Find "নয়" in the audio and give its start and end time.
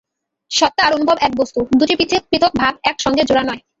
3.43-3.61